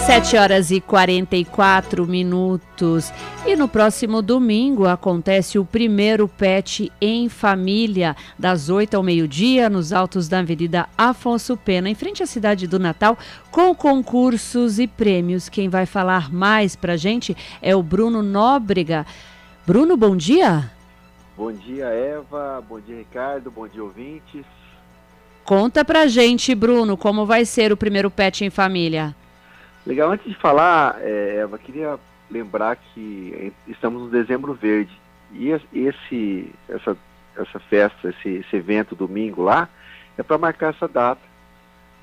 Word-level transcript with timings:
7 0.00 0.36
horas 0.36 0.70
e 0.70 0.80
44 0.80 2.06
minutos. 2.06 3.12
E 3.46 3.54
no 3.54 3.68
próximo 3.68 4.20
domingo 4.20 4.86
acontece 4.86 5.58
o 5.58 5.64
primeiro 5.64 6.26
PET 6.26 6.90
em 7.00 7.28
família, 7.28 8.16
das 8.38 8.68
8 8.68 8.96
ao 8.96 9.02
meio-dia, 9.02 9.70
nos 9.70 9.92
altos 9.92 10.28
da 10.28 10.40
Avenida 10.40 10.88
Afonso 10.98 11.56
Pena, 11.56 11.88
em 11.88 11.94
frente 11.94 12.22
à 12.22 12.26
cidade 12.26 12.66
do 12.66 12.78
Natal, 12.78 13.16
com 13.50 13.74
concursos 13.74 14.78
e 14.78 14.86
prêmios. 14.86 15.48
Quem 15.48 15.68
vai 15.68 15.86
falar 15.86 16.32
mais 16.32 16.74
pra 16.74 16.96
gente 16.96 17.36
é 17.60 17.74
o 17.74 17.82
Bruno 17.82 18.22
Nóbrega. 18.22 19.06
Bruno, 19.66 19.96
bom 19.96 20.16
dia. 20.16 20.70
Bom 21.36 21.52
dia, 21.52 21.86
Eva. 21.86 22.62
Bom 22.68 22.80
dia, 22.80 22.98
Ricardo. 22.98 23.50
Bom 23.50 23.66
dia, 23.66 23.82
ouvintes. 23.82 24.44
Conta 25.44 25.84
pra 25.84 26.06
gente, 26.06 26.54
Bruno, 26.54 26.96
como 26.96 27.26
vai 27.26 27.44
ser 27.44 27.72
o 27.72 27.76
primeiro 27.76 28.10
PET 28.10 28.44
em 28.44 28.50
família. 28.50 29.14
Legal, 29.84 30.10
antes 30.10 30.28
de 30.28 30.36
falar, 30.36 30.96
é, 31.00 31.38
Eva, 31.38 31.58
queria 31.58 31.98
lembrar 32.30 32.76
que 32.76 33.52
estamos 33.66 34.02
no 34.02 34.08
Dezembro 34.08 34.54
Verde 34.54 34.96
e 35.32 35.48
esse, 35.48 36.52
essa, 36.68 36.96
essa 37.36 37.58
festa, 37.58 38.10
esse, 38.10 38.28
esse 38.28 38.56
evento 38.56 38.94
domingo 38.94 39.42
lá, 39.42 39.68
é 40.16 40.22
para 40.22 40.38
marcar 40.38 40.74
essa 40.74 40.86
data. 40.86 41.20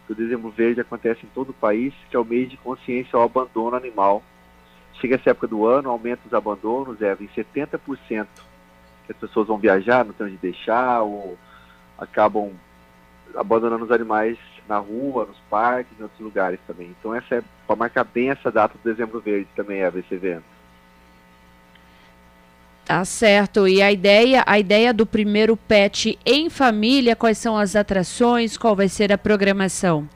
O 0.09 0.15
Dezembro 0.15 0.49
Verde 0.49 0.81
acontece 0.81 1.25
em 1.25 1.29
todo 1.29 1.49
o 1.49 1.53
país, 1.53 1.93
que 2.09 2.15
é 2.15 2.19
o 2.19 2.25
mês 2.25 2.49
de 2.49 2.57
consciência 2.57 3.15
ao 3.15 3.23
abandono 3.23 3.75
animal. 3.75 4.23
Chega 4.99 5.15
essa 5.15 5.29
época 5.29 5.47
do 5.47 5.65
ano, 5.65 5.89
aumenta 5.89 6.23
os 6.25 6.33
abandonos, 6.33 7.01
Eva, 7.01 7.23
em 7.23 7.27
70%. 7.27 8.27
Que 9.05 9.11
as 9.11 9.17
pessoas 9.17 9.47
vão 9.47 9.57
viajar, 9.57 10.03
não 10.03 10.13
tem 10.13 10.27
onde 10.27 10.37
deixar, 10.37 11.01
ou 11.01 11.37
acabam 11.97 12.51
abandonando 13.35 13.85
os 13.85 13.91
animais 13.91 14.37
na 14.69 14.77
rua, 14.77 15.25
nos 15.25 15.39
parques, 15.49 15.99
em 15.99 16.03
outros 16.03 16.21
lugares 16.21 16.59
também. 16.67 16.95
Então 16.99 17.13
essa 17.13 17.35
é 17.35 17.43
para 17.65 17.75
marcar 17.75 18.03
bem 18.03 18.29
essa 18.29 18.51
data 18.51 18.77
do 18.77 18.89
Dezembro 18.89 19.19
Verde 19.19 19.47
também, 19.55 19.81
Eva, 19.81 19.99
esse 19.99 20.13
evento. 20.13 20.43
Tá 22.85 23.03
certo. 23.03 23.67
E 23.67 23.81
a 23.81 23.91
ideia, 23.91 24.43
a 24.45 24.59
ideia 24.59 24.93
do 24.93 25.05
primeiro 25.05 25.57
PET 25.57 26.17
em 26.25 26.49
família, 26.49 27.15
quais 27.15 27.39
são 27.39 27.57
as 27.57 27.75
atrações, 27.75 28.57
qual 28.57 28.75
vai 28.75 28.87
ser 28.87 29.11
a 29.11 29.17
programação? 29.17 30.07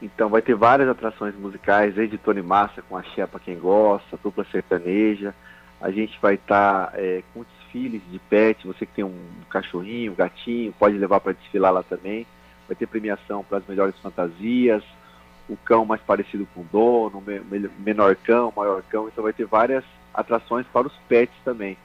Então 0.00 0.28
vai 0.28 0.40
ter 0.40 0.54
várias 0.54 0.88
atrações 0.88 1.34
musicais, 1.34 1.94
desde 1.94 2.16
Tony 2.16 2.42
Massa 2.42 2.82
com 2.82 2.96
a 2.96 3.02
Xé 3.02 3.26
para 3.26 3.40
quem 3.40 3.58
gosta, 3.58 4.18
dupla 4.22 4.46
sertaneja. 4.50 5.34
A 5.80 5.90
gente 5.90 6.18
vai 6.22 6.34
estar 6.34 6.86
tá, 6.86 6.92
é, 6.94 7.22
com 7.34 7.44
desfiles 7.44 8.02
de 8.10 8.18
pet, 8.18 8.66
você 8.66 8.86
que 8.86 8.94
tem 8.94 9.04
um 9.04 9.14
cachorrinho, 9.48 10.12
um 10.12 10.14
gatinho, 10.14 10.74
pode 10.78 10.96
levar 10.96 11.20
para 11.20 11.32
desfilar 11.32 11.72
lá 11.72 11.82
também 11.82 12.26
vai 12.70 12.76
ter 12.76 12.86
premiação 12.86 13.42
para 13.42 13.58
as 13.58 13.66
melhores 13.66 13.98
fantasias, 13.98 14.84
o 15.48 15.56
cão 15.56 15.84
mais 15.84 16.00
parecido 16.00 16.46
com 16.54 16.60
o 16.60 16.66
dono, 16.70 17.20
menor 17.80 18.14
cão, 18.14 18.52
maior 18.56 18.80
cão, 18.88 19.08
então 19.08 19.24
vai 19.24 19.32
ter 19.32 19.44
várias 19.44 19.82
atrações 20.14 20.64
para 20.72 20.86
os 20.86 20.92
pets 21.08 21.34
também, 21.44 21.76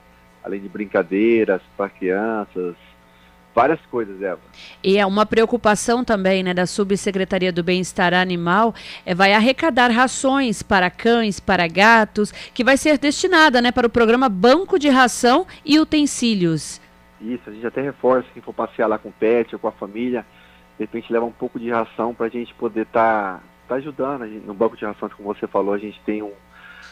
além 0.44 0.61
de 0.61 0.69
brincadeiras 0.69 1.59
para 1.75 1.89
crianças, 1.89 2.75
várias 3.55 3.80
coisas, 3.88 4.22
Eva. 4.22 4.42
E 4.83 5.00
é 5.00 5.05
uma 5.08 5.25
preocupação 5.25 6.03
também, 6.03 6.44
né, 6.44 6.53
da 6.53 6.67
Subsecretaria 6.67 7.52
do 7.52 7.64
Bem-Estar 7.64 8.14
Animal, 8.14 8.75
é, 9.03 9.16
vai 9.16 9.33
arrecadar 9.33 9.89
rações 9.89 10.61
para 10.61 10.92
cães, 10.92 11.39
para 11.39 11.67
gatos, 11.67 12.31
que 12.54 12.64
vai 12.64 12.77
ser 12.77 12.99
destinada, 12.99 13.60
né, 13.60 13.71
para 13.71 13.87
o 13.87 13.89
programa 13.89 14.30
Banco 14.30 14.77
de 14.77 14.89
Ração 14.89 15.48
e 15.65 15.80
Utensílios. 15.80 16.80
Isso, 17.20 17.49
a 17.49 17.52
gente 17.52 17.65
até 17.65 17.81
reforça 17.81 18.27
quem 18.31 18.43
for 18.43 18.54
passear 18.54 18.87
lá 18.87 18.99
com 18.99 19.10
o 19.10 19.14
pet 19.14 19.55
ou 19.55 19.60
com 19.60 19.67
a 19.67 19.71
família, 19.71 20.23
de 20.77 20.83
repente 20.83 21.11
leva 21.11 21.25
um 21.25 21.31
pouco 21.31 21.59
de 21.59 21.69
ração 21.69 22.13
para 22.13 22.25
a 22.25 22.30
gente 22.30 22.53
poder 22.55 22.81
estar 22.81 23.37
tá, 23.37 23.43
tá 23.67 23.75
ajudando. 23.75 24.27
Gente, 24.27 24.45
no 24.45 24.53
banco 24.53 24.75
de 24.75 24.86
ração, 24.86 25.09
como 25.09 25.33
você 25.33 25.47
falou, 25.47 25.73
a 25.73 25.77
gente 25.77 25.99
tem 26.05 26.21
um 26.21 26.33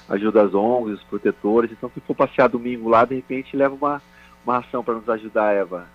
ajuda 0.10 0.44
as 0.44 0.54
ONGs, 0.54 1.00
os 1.00 1.04
protetores. 1.04 1.72
Então, 1.72 1.90
se 1.94 2.00
for 2.02 2.16
passear 2.16 2.50
domingo 2.50 2.90
lá, 2.90 3.06
de 3.06 3.16
repente 3.16 3.56
leva 3.56 3.76
uma, 3.76 4.02
uma 4.46 4.60
ração 4.60 4.84
para 4.84 4.96
nos 4.96 5.08
ajudar, 5.10 5.54
Eva. 5.54 5.88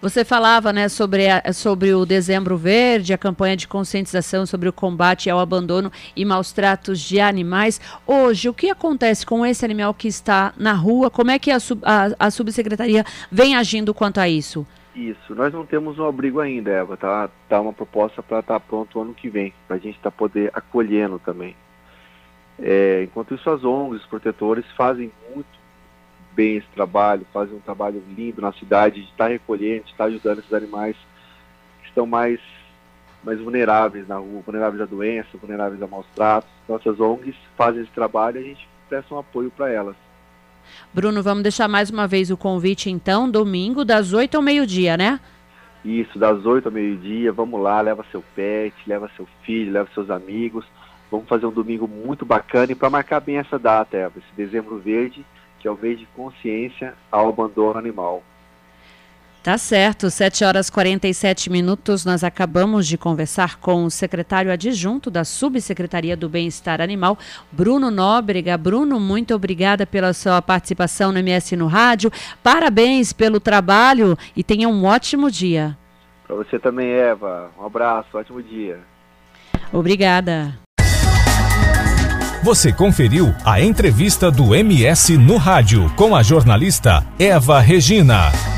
Você 0.00 0.24
falava 0.24 0.72
né, 0.72 0.88
sobre, 0.88 1.28
a, 1.28 1.52
sobre 1.52 1.94
o 1.94 2.04
Dezembro 2.04 2.56
Verde, 2.56 3.14
a 3.14 3.18
campanha 3.18 3.56
de 3.56 3.66
conscientização 3.66 4.44
sobre 4.44 4.68
o 4.68 4.72
combate 4.72 5.30
ao 5.30 5.38
abandono 5.38 5.90
e 6.14 6.24
maus 6.24 6.52
tratos 6.52 7.00
de 7.00 7.18
animais. 7.18 7.80
Hoje, 8.06 8.48
o 8.48 8.54
que 8.54 8.68
acontece 8.68 9.24
com 9.24 9.44
esse 9.44 9.64
animal 9.64 9.94
que 9.94 10.06
está 10.06 10.52
na 10.56 10.74
rua? 10.74 11.10
Como 11.10 11.30
é 11.30 11.38
que 11.38 11.50
a, 11.50 11.56
a, 11.82 12.26
a 12.26 12.30
subsecretaria 12.30 13.04
vem 13.30 13.56
agindo 13.56 13.94
quanto 13.94 14.18
a 14.18 14.28
isso? 14.28 14.66
Isso, 14.96 15.34
nós 15.34 15.52
não 15.52 15.66
temos 15.66 15.98
um 15.98 16.08
abrigo 16.08 16.40
ainda, 16.40 16.70
Eva, 16.70 16.96
tá? 16.96 17.28
Tá 17.50 17.60
uma 17.60 17.72
proposta 17.74 18.22
para 18.22 18.40
estar 18.40 18.58
tá 18.58 18.66
pronto 18.66 18.98
ano 18.98 19.12
que 19.12 19.28
vem, 19.28 19.52
para 19.66 19.76
a 19.76 19.78
gente 19.78 19.96
estar 19.96 20.10
tá 20.10 20.16
poder 20.16 20.50
acolhendo 20.54 21.18
também. 21.18 21.54
É, 22.58 23.02
enquanto 23.02 23.34
isso, 23.34 23.50
as 23.50 23.62
ONGs, 23.62 24.00
os 24.00 24.06
protetores, 24.06 24.64
fazem 24.74 25.12
muito 25.34 25.46
bem 26.32 26.56
esse 26.56 26.66
trabalho, 26.68 27.26
fazem 27.30 27.54
um 27.54 27.60
trabalho 27.60 28.02
lindo 28.16 28.40
na 28.40 28.54
cidade, 28.54 29.02
de 29.02 29.10
estar 29.10 29.24
tá 29.24 29.30
recolhendo, 29.30 29.84
de 29.84 29.90
estar 29.90 30.04
tá 30.04 30.08
ajudando 30.08 30.38
esses 30.38 30.54
animais 30.54 30.96
que 31.82 31.88
estão 31.88 32.06
mais, 32.06 32.40
mais 33.22 33.38
vulneráveis 33.38 34.08
na 34.08 34.16
rua, 34.16 34.40
vulneráveis 34.46 34.80
à 34.80 34.86
doença, 34.86 35.36
vulneráveis 35.36 35.82
a 35.82 35.86
maus 35.86 36.06
tratos. 36.14 36.48
Nossas 36.66 36.98
ONGs 36.98 37.36
fazem 37.54 37.82
esse 37.82 37.92
trabalho 37.92 38.40
e 38.40 38.44
a 38.44 38.46
gente 38.46 38.66
presta 38.88 39.14
um 39.14 39.18
apoio 39.18 39.50
para 39.50 39.70
elas. 39.70 40.05
Bruno, 40.92 41.22
vamos 41.22 41.42
deixar 41.42 41.68
mais 41.68 41.90
uma 41.90 42.06
vez 42.06 42.30
o 42.30 42.36
convite, 42.36 42.90
então, 42.90 43.30
domingo, 43.30 43.84
das 43.84 44.12
8 44.12 44.36
ao 44.36 44.42
meio-dia, 44.42 44.96
né? 44.96 45.20
Isso, 45.84 46.18
das 46.18 46.44
8 46.44 46.66
ao 46.66 46.72
meio-dia, 46.72 47.32
vamos 47.32 47.60
lá, 47.60 47.80
leva 47.80 48.04
seu 48.10 48.22
pet, 48.34 48.74
leva 48.86 49.10
seu 49.16 49.26
filho, 49.42 49.72
leva 49.72 49.88
seus 49.94 50.10
amigos. 50.10 50.64
Vamos 51.10 51.28
fazer 51.28 51.46
um 51.46 51.52
domingo 51.52 51.86
muito 51.86 52.24
bacana 52.24 52.72
e 52.72 52.74
para 52.74 52.90
marcar 52.90 53.20
bem 53.20 53.36
essa 53.36 53.58
data, 53.58 53.96
Eva, 53.96 54.18
esse 54.18 54.34
dezembro 54.36 54.78
verde, 54.78 55.24
que 55.60 55.68
é 55.68 55.70
o 55.70 55.78
mês 55.80 55.98
de 55.98 56.06
consciência 56.06 56.94
ao 57.10 57.28
abandono 57.28 57.78
animal. 57.78 58.22
Tá 59.46 59.56
certo, 59.56 60.10
7 60.10 60.44
horas 60.44 60.68
47 60.68 61.50
minutos. 61.50 62.04
Nós 62.04 62.24
acabamos 62.24 62.84
de 62.84 62.98
conversar 62.98 63.60
com 63.60 63.84
o 63.84 63.90
secretário 63.92 64.50
adjunto 64.50 65.08
da 65.08 65.24
Subsecretaria 65.24 66.16
do 66.16 66.28
Bem-Estar 66.28 66.80
Animal, 66.80 67.16
Bruno 67.52 67.88
Nóbrega. 67.88 68.58
Bruno, 68.58 68.98
muito 68.98 69.32
obrigada 69.36 69.86
pela 69.86 70.12
sua 70.12 70.42
participação 70.42 71.12
no 71.12 71.20
MS 71.20 71.54
no 71.54 71.68
Rádio. 71.68 72.10
Parabéns 72.42 73.12
pelo 73.12 73.38
trabalho 73.38 74.18
e 74.34 74.42
tenha 74.42 74.68
um 74.68 74.84
ótimo 74.84 75.30
dia. 75.30 75.78
Para 76.26 76.34
você 76.34 76.58
também, 76.58 76.90
Eva. 76.90 77.48
Um 77.56 77.66
abraço, 77.66 78.18
ótimo 78.18 78.42
dia. 78.42 78.80
Obrigada. 79.72 80.58
Você 82.42 82.72
conferiu 82.72 83.32
a 83.44 83.60
entrevista 83.60 84.28
do 84.28 84.56
MS 84.56 85.16
no 85.16 85.36
Rádio 85.36 85.88
com 85.94 86.16
a 86.16 86.22
jornalista 86.24 87.06
Eva 87.16 87.60
Regina. 87.60 88.55